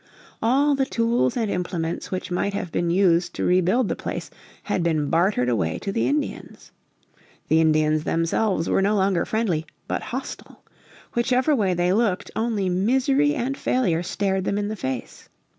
[0.41, 4.31] All the tools and implements which might have been used to rebuild the place
[4.63, 6.71] had been bartered away to the Indians.
[7.49, 10.63] The Indians themselves were no longer friendly, but hostile.
[11.13, 15.29] Whichever way they looked only misery and failure stared them in the face.